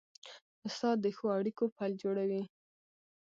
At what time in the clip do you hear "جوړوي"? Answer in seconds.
2.01-2.43